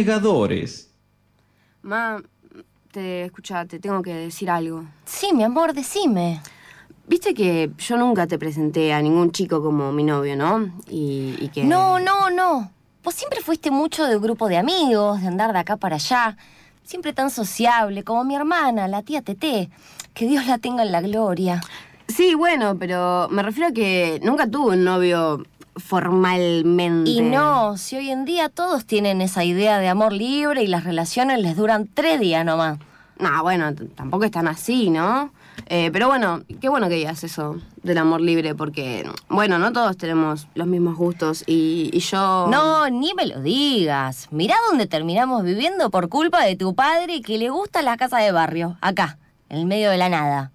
[0.00, 0.88] Negadores.
[1.82, 2.22] Ma,
[2.90, 4.84] te escucha, te tengo que decir algo.
[5.04, 6.40] Sí, mi amor, decime.
[7.06, 10.72] Viste que yo nunca te presenté a ningún chico como mi novio, ¿no?
[10.88, 11.64] Y, y que.
[11.64, 12.72] No, no, no.
[13.04, 16.38] Vos siempre fuiste mucho de grupo de amigos, de andar de acá para allá.
[16.82, 19.68] Siempre tan sociable, como mi hermana, la tía Tete.
[20.14, 21.60] Que Dios la tenga en la gloria.
[22.08, 25.44] Sí, bueno, pero me refiero a que nunca tuve un novio
[25.76, 27.10] formalmente.
[27.10, 30.84] Y no, si hoy en día todos tienen esa idea de amor libre y las
[30.84, 32.78] relaciones les duran tres días nomás.
[33.18, 35.32] No, bueno, tampoco es tan así, ¿no?
[35.66, 39.96] Eh, pero bueno, qué bueno que digas eso del amor libre, porque, bueno, no todos
[39.96, 42.48] tenemos los mismos gustos y, y yo...
[42.50, 44.28] No, ni me lo digas.
[44.30, 48.32] Mirá dónde terminamos viviendo por culpa de tu padre que le gusta la casa de
[48.32, 50.50] barrio, acá, en el medio de la nada.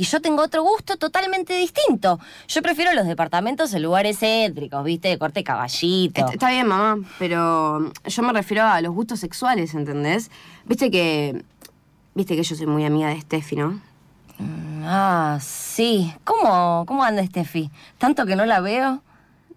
[0.00, 2.18] Y yo tengo otro gusto totalmente distinto.
[2.48, 5.08] Yo prefiero los departamentos en lugares céntricos, ¿viste?
[5.08, 6.22] De corte caballito.
[6.24, 10.30] Est- Está bien, mamá, pero yo me refiero a los gustos sexuales, ¿entendés?
[10.64, 11.44] Viste que...
[12.14, 13.78] Viste que yo soy muy amiga de Steffi, ¿no?
[14.84, 16.14] Ah, sí.
[16.24, 17.70] ¿Cómo, cómo anda Steffi?
[17.98, 19.02] ¿Tanto que no la veo?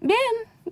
[0.00, 0.18] Bien,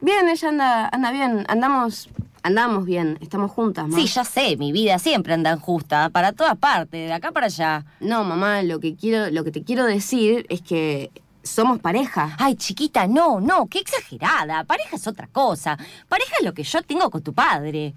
[0.00, 1.44] bien, ella anda, anda bien.
[1.48, 2.08] Andamos,
[2.42, 3.96] andamos bien, estamos juntas, mamá.
[4.00, 7.84] Sí, ya sé, mi vida siempre anda justa, para todas partes, de acá para allá.
[8.00, 11.10] No, mamá, lo que quiero, lo que te quiero decir es que
[11.42, 12.36] somos pareja.
[12.38, 14.64] Ay, chiquita, no, no, qué exagerada.
[14.64, 15.78] Pareja es otra cosa.
[16.08, 17.94] Pareja es lo que yo tengo con tu padre.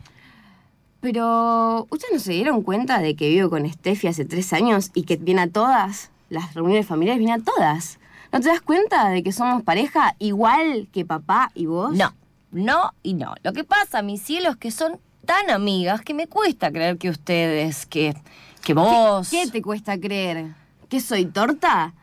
[1.02, 5.04] Pero, ¿ustedes no se dieron cuenta de que vivo con Steffi hace tres años y
[5.04, 6.10] que viene a todas?
[6.30, 8.00] Las reuniones familiares viene a todas.
[8.32, 11.96] ¿No te das cuenta de que somos pareja igual que papá y vos?
[11.96, 12.12] No,
[12.56, 13.36] no y no.
[13.44, 17.86] Lo que pasa, mis cielos, que son tan amigas que me cuesta creer que ustedes,
[17.86, 18.16] que,
[18.64, 19.30] que vos...
[19.30, 20.54] ¿Qué te cuesta creer?
[20.90, 21.94] ¿Que soy torta?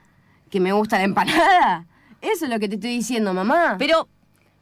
[0.50, 1.86] ¿Que me gusta la empanada?
[2.20, 3.76] Eso es lo que te estoy diciendo, mamá.
[3.78, 4.08] Pero,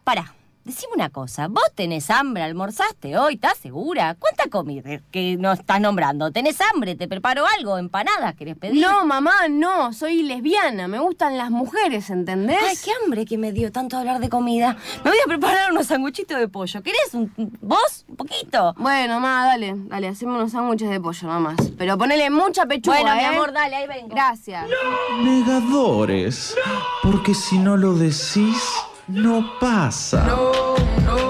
[0.05, 0.35] para,
[0.71, 1.49] decime una cosa.
[1.49, 2.45] ¿Vos tenés hambre?
[2.45, 3.35] ¿Almorzaste hoy?
[3.35, 4.17] ¿Estás segura?
[4.19, 6.31] ¿Cuánta comida que no estás nombrando?
[6.31, 6.95] ¿Tenés hambre?
[6.95, 7.77] ¿Te preparo algo?
[7.77, 8.81] ¿Empanadas querés pedir?
[8.81, 9.93] No, mamá, no.
[9.93, 10.87] Soy lesbiana.
[10.87, 12.59] Me gustan las mujeres, ¿entendés?
[12.63, 14.77] Ay, qué hambre que me dio tanto hablar de comida.
[15.05, 16.83] Me voy a preparar unos sanguchitos de pollo.
[16.83, 18.05] ¿Querés un, vos?
[18.09, 18.75] ¿Un poquito?
[18.79, 21.57] Bueno, mamá, dale, dale, hacemos unos sándwiches de pollo nomás.
[21.77, 23.27] Pero ponele mucha pechuga, bueno, mi ¿eh?
[23.27, 24.09] amor, dale, ahí vengo.
[24.11, 24.69] Gracias.
[25.21, 26.55] Negadores.
[27.03, 28.63] Porque si no lo decís,
[29.11, 30.25] no pasa.
[30.25, 31.30] no, no,